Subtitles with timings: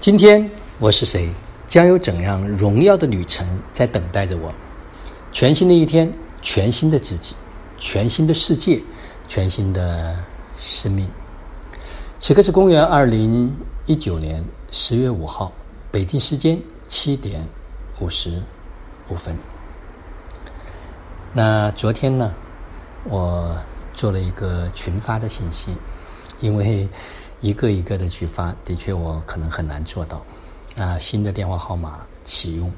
[0.00, 0.48] 今天
[0.78, 1.28] 我是谁？
[1.66, 4.54] 将有怎样荣耀的旅程在等待着我？
[5.32, 6.10] 全新的一天，
[6.40, 7.34] 全新的自己，
[7.78, 8.80] 全新的世界，
[9.26, 10.16] 全新的
[10.56, 11.10] 生命。
[12.20, 13.52] 此刻是公元二零
[13.86, 15.50] 一九年十月五号，
[15.90, 16.56] 北京时间
[16.86, 17.44] 七点
[17.98, 18.40] 五十
[19.08, 19.36] 五分。
[21.32, 22.32] 那昨天呢，
[23.02, 23.52] 我
[23.94, 25.72] 做了一个群发的信息，
[26.38, 26.88] 因为。
[27.40, 30.24] 一个一个的去发，的确我可能很难做到。
[30.76, 32.72] 啊，新的电话号码启用，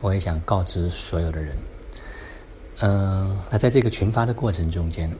[0.00, 1.56] 我也想告知所有的人。
[2.80, 5.10] 嗯，那在这个群发的过程中间，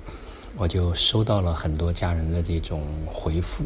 [0.57, 3.65] 我就收到了很多家人的这种回复。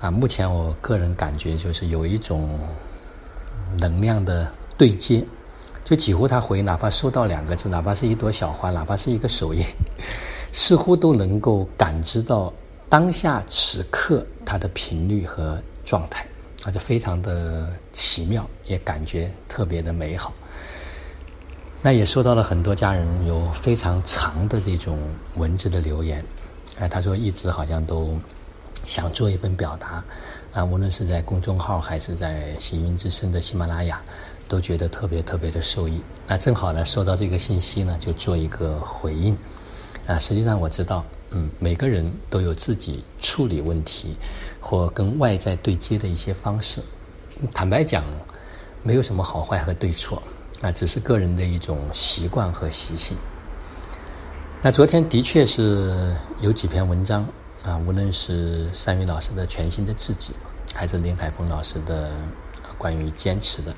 [0.00, 2.58] 啊，目前我个人感觉就是有一种
[3.78, 5.24] 能量的对接，
[5.82, 9.64] 就几乎他回，哪怕收到两个字，哪怕是一朵小花，哪怕是一个手印，
[10.52, 12.52] 似乎都能够感知到。
[12.88, 16.24] 当下此刻，它的频率和状态，
[16.64, 20.32] 啊，就非常的奇妙，也感觉特别的美好。
[21.82, 24.98] 那也收到了很多家人有非常长的这种
[25.34, 26.24] 文字的留言，
[26.78, 28.18] 哎，他说一直好像都
[28.84, 30.02] 想做一份表达，
[30.54, 34.00] 啊，无论是在公众号还是在行云之声的喜马拉雅，
[34.48, 36.00] 都觉得特别特别的受益。
[36.26, 39.36] 那正好呢，收到这个信息呢，就做一个回应。
[40.06, 41.04] 啊，实际上我知道。
[41.30, 44.16] 嗯，每个人都有自己处理问题
[44.60, 46.80] 或跟外在对接的一些方式。
[47.52, 48.04] 坦白讲，
[48.82, 50.22] 没有什么好坏和对错，
[50.60, 53.16] 啊，只是个人的一种习惯和习性。
[54.62, 57.26] 那昨天的确是有几篇文章
[57.62, 60.32] 啊，无论是山云老师的《全新的自己》，
[60.76, 62.10] 还是林海峰老师的
[62.78, 63.74] 关于坚持的，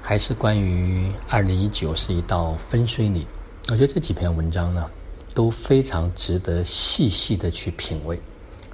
[0.00, 3.26] 还是关于二零一九是一道分水岭，
[3.68, 4.88] 我觉得这几篇文章呢。
[5.36, 8.18] 都非常值得细细的去品味，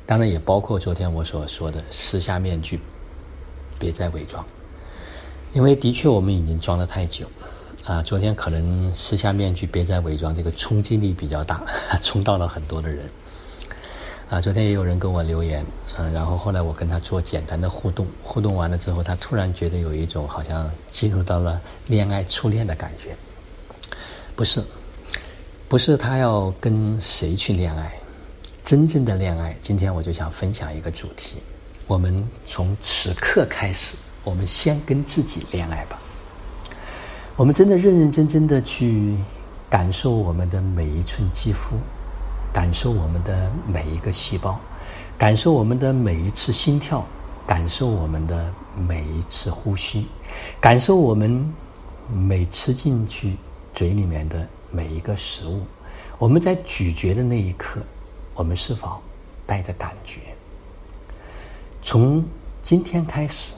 [0.07, 2.79] 当然也包括昨天我所说的撕下面具，
[3.81, 4.47] 别再伪装，
[5.53, 7.27] 因为的确我们已经装了太久，
[7.85, 11.65] 啊，昨天可能撕下面具别再伪装这个冲击力比较大，
[12.01, 13.11] 冲到了很多的人，
[14.31, 15.67] 啊，昨天也有人跟我留言，
[15.99, 23.17] 嗯，然后后来我跟他做简单的互动，互动完了之后，他突然觉得有一种好像进入到了恋爱初恋的感觉，
[24.37, 24.63] 不是。
[25.73, 27.91] 不是他要跟谁去恋爱，
[28.63, 29.57] 真正的恋爱。
[29.63, 31.37] 今天我就想分享一个主题：
[31.87, 35.99] 我们从此刻开始，我们先跟自己恋爱吧。
[37.37, 39.17] 我们真的认认真真的去
[39.71, 41.75] 感受我们的每一寸肌肤，
[42.53, 44.61] 感受我们的每一个细胞，
[45.17, 47.03] 感受我们的每一次心跳，
[47.47, 50.07] 感受我们的每一次呼吸，
[50.61, 51.51] 感受我们
[52.13, 53.39] 每吃进去
[53.73, 54.47] 嘴里面的。
[54.73, 55.61] 每一个食物，
[56.19, 57.81] 我们在咀嚼的那一刻，
[58.35, 59.01] 我们是否
[59.47, 60.21] 带着感觉？
[61.83, 62.25] 从
[62.63, 63.53] 今天开始，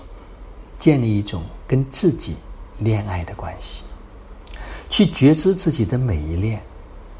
[0.79, 2.37] 建立一种跟自己
[2.79, 3.85] 恋爱的关系，
[4.91, 6.61] 去觉知自己的每一念，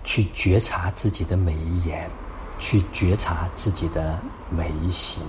[0.03, 2.11] 去觉察自己的每一言，
[2.59, 5.23] 去觉察自己的每一行，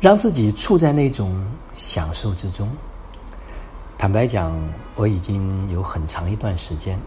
[0.00, 2.68] 让自己处在那种享受之中。
[3.98, 4.54] 坦白讲，
[4.94, 6.98] 我已经有很长一段时间，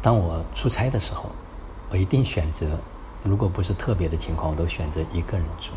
[0.00, 1.28] 当我出差的时候，
[1.90, 2.78] 我一定选择，
[3.24, 5.72] 如果不是特别的情况，我都选择一个人住。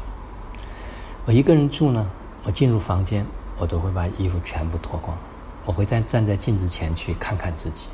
[1.25, 2.07] 我一个人住呢，
[2.44, 3.25] 我进入房间，
[3.57, 5.17] 我都会把衣服全部脱光，
[5.65, 7.88] 我会在站在镜子前去看看自己。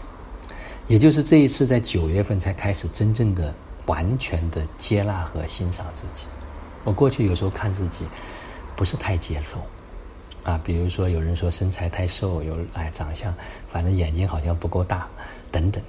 [0.88, 3.56] 也就是这一次在九月份才开始真正的、
[3.86, 6.26] 完全的接纳和欣赏自己。
[6.84, 8.06] 我过去有时候看自己，
[8.76, 9.60] 不是太接受。
[10.44, 13.34] 啊，比如说有人说身材太瘦，有哎长相，
[13.68, 15.08] 反正眼睛好像不够大，
[15.52, 15.82] 等等。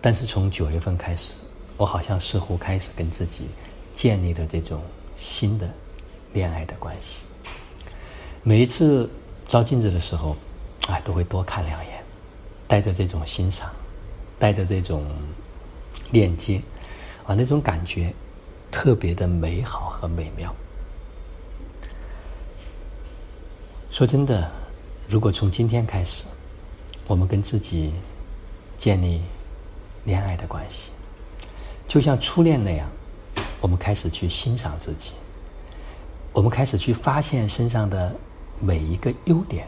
[0.00, 1.38] 但是从九月份开始，
[1.76, 3.48] 我好像似乎开始跟自己
[3.92, 4.82] 建立了这种
[5.16, 5.68] 新的
[6.32, 7.24] 恋爱的关系。
[8.42, 9.08] 每一次
[9.46, 10.36] 照镜子的时候，
[10.86, 12.02] 啊，都会多看两眼，
[12.66, 13.70] 带着这种欣赏，
[14.38, 15.04] 带着这种
[16.10, 16.60] 链接，
[17.24, 18.12] 啊，那种感觉
[18.70, 20.54] 特别的美好和美妙。
[23.98, 24.48] 说真的，
[25.08, 26.22] 如果从今天开始，
[27.08, 27.92] 我们跟自己
[28.78, 29.20] 建立
[30.04, 30.90] 恋爱的关系，
[31.88, 32.88] 就像初恋那样，
[33.60, 35.14] 我们开始去欣赏自己，
[36.32, 38.14] 我们开始去发现身上的
[38.60, 39.66] 每一个优点、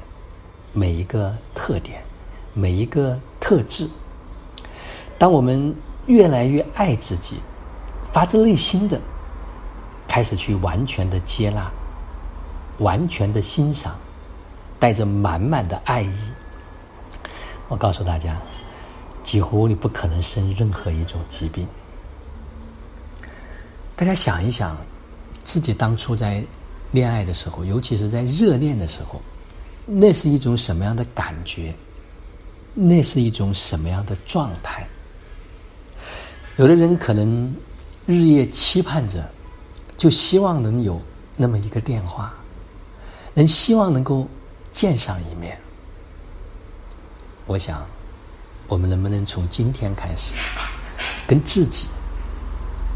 [0.72, 2.00] 每一个特点、
[2.54, 3.90] 每一个特质。
[5.18, 5.74] 当我们
[6.06, 7.40] 越来越爱自己，
[8.12, 8.96] 发自内心的
[10.06, 11.68] 开始去完全的接纳、
[12.78, 13.96] 完全的欣赏。
[14.80, 16.12] 带着满满的爱意，
[17.68, 18.40] 我告诉大家，
[19.22, 21.68] 几乎你不可能生任何一种疾病。
[23.94, 24.76] 大家想一想，
[25.44, 26.42] 自己当初在
[26.90, 29.20] 恋爱的时候，尤其是在热恋的时候，
[29.84, 31.74] 那是一种什么样的感觉？
[32.72, 34.86] 那是一种什么样的状态？
[36.56, 37.54] 有的人可能
[38.06, 39.28] 日夜期盼着，
[39.98, 40.98] 就希望能有
[41.36, 42.32] 那么一个电话，
[43.34, 44.26] 能希望能够
[44.72, 45.58] 见上一面。
[47.46, 47.84] 我想，
[48.68, 50.34] 我们能不能从今天开始，
[51.26, 51.88] 跟自己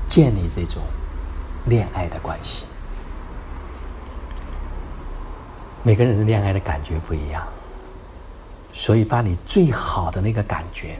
[0.08, 0.82] 建立这种
[1.66, 2.64] 恋爱的关系？
[5.82, 7.46] 每个人的恋爱的感觉不一样，
[8.72, 10.96] 所以把你最好的那个感觉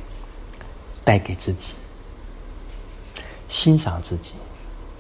[1.04, 1.74] 带给自己，
[3.48, 4.32] 欣赏自己，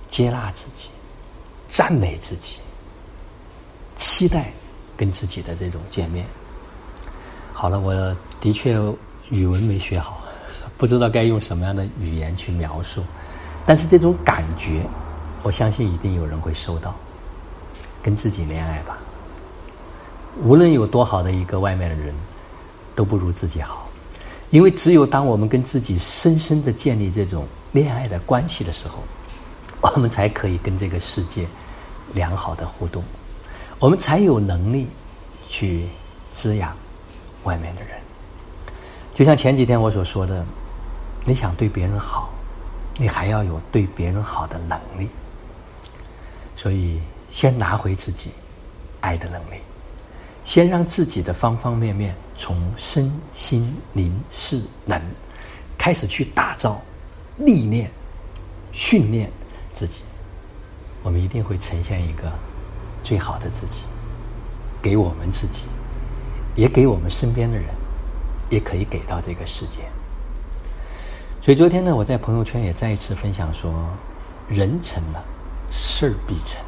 [0.08, 0.88] 接纳自己，
[1.68, 2.60] 赞美自己，
[3.96, 4.52] 期待
[4.96, 6.26] 跟自己的这种见面。
[7.52, 8.76] 好了，我的确
[9.30, 10.22] 语文没学好，
[10.76, 13.02] 不知道该用什么样的语言去描述，
[13.64, 14.84] 但是这种感觉，
[15.42, 16.94] 我相信一定有人会收到。
[18.02, 18.98] 跟自己恋爱吧，
[20.42, 22.14] 无论有多好的一个外面的人，
[22.94, 23.88] 都不如自己好，
[24.50, 28.98] 因为只有当我们跟自己深深的建立这种恋爱的关系的时候，
[29.80, 31.46] 我们才可以跟这个世界
[32.12, 33.02] 良好的互动，
[33.78, 34.88] 我们才有能力
[35.48, 35.86] 去
[36.32, 36.74] 滋养。
[37.44, 37.90] 外面的人，
[39.12, 40.42] 就像前几天我所说的，
[41.26, 42.32] 你想对别人好，
[42.96, 45.10] 你还要有对别人好的能力。
[46.56, 48.30] 所以，先拿回自己
[49.02, 49.60] 爱的能力，
[50.42, 54.98] 先让自己的方方面面从身心灵事能
[55.76, 56.80] 开始去打造、
[57.36, 57.90] 历练、
[58.72, 59.30] 训练
[59.74, 60.00] 自己，
[61.02, 62.32] 我们一定会呈现一个
[63.04, 63.84] 最好的自己，
[64.82, 65.62] 给我们自己。
[66.56, 67.66] 也给我们身边的人，
[68.48, 69.80] 也可以给到这个世界。
[71.42, 73.74] 所以昨天呢，我在朋友圈也再一次分享说：
[74.48, 75.20] 人成了，
[75.72, 76.60] 事儿必成。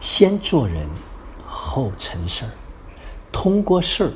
[0.00, 0.88] 先做人，
[1.46, 2.50] 后成事儿。
[3.30, 4.12] 通过事儿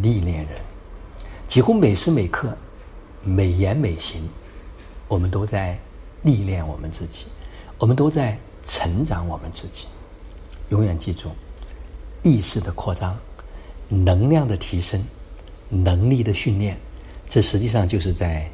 [0.00, 0.60] 历练人，
[1.48, 2.56] 几乎每时每刻、
[3.24, 4.28] 每言每行，
[5.08, 5.76] 我们都在
[6.22, 7.26] 历练我们自己，
[7.76, 9.88] 我们都在成长我们自己。
[10.70, 11.30] 永远记住，
[12.22, 13.16] 意识的扩张。
[13.88, 15.04] 能量的提升，
[15.68, 16.78] 能力的训练，
[17.28, 18.48] 这实际上就是在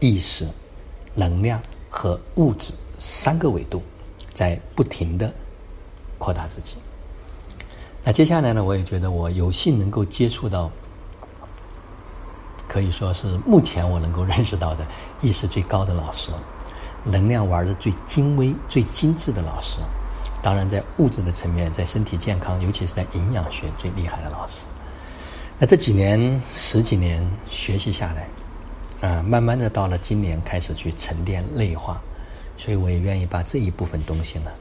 [0.00, 0.46] 意识、
[1.14, 1.58] 能量
[1.88, 3.82] 和物质三个维度
[4.34, 5.32] 在不停的
[6.18, 6.76] 扩大自己。
[8.04, 10.70] 那接下来呢，我也觉得我有幸能够接触到，
[12.68, 14.86] 可以说是目前我能够认识到的
[15.22, 16.30] 意识最高的老师，
[17.02, 19.78] 能量玩的最精微、最精致的老师。
[20.46, 24.64] 当然，在物质的层面，在身体健康，尤其是在营养学最厉害的老师。
[25.58, 32.00] 那这几年、十几年学习下来，啊，慢慢的到了今年开始去沉淀内化，
[32.56, 34.52] 所以我也愿意把这一部分东西呢，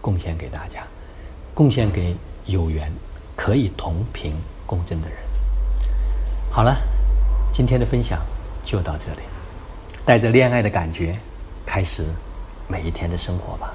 [0.00, 0.82] 贡献给大家，
[1.52, 2.90] 贡献给有缘
[3.36, 4.32] 可以同频
[4.64, 5.18] 共振的人。
[6.50, 6.74] 好了，
[7.52, 8.18] 今天的分享
[8.64, 9.20] 就到这里，
[10.06, 11.14] 带着恋爱的感觉，
[11.66, 12.02] 开始
[12.66, 13.74] 每一天的生活吧。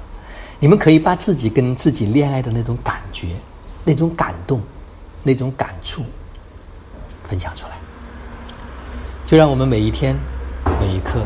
[0.62, 3.28] 你们可以把自己跟自己恋爱的那种感觉、
[3.82, 4.60] 那种感动、
[5.24, 6.04] 那种感触
[7.24, 7.78] 分享出来。
[9.26, 10.14] 就让我们每一天、
[10.78, 11.24] 每一刻、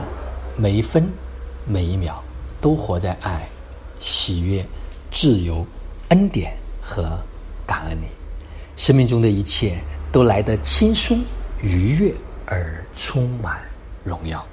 [0.56, 1.10] 每一分、
[1.66, 2.22] 每一秒，
[2.60, 3.48] 都活在爱、
[3.98, 4.64] 喜悦、
[5.10, 5.66] 自由、
[6.10, 7.18] 恩典和
[7.66, 8.06] 感恩里。
[8.76, 9.78] 生命中的一切
[10.12, 11.20] 都来得轻松、
[11.60, 12.14] 愉悦
[12.46, 13.60] 而充满
[14.04, 14.46] 荣耀。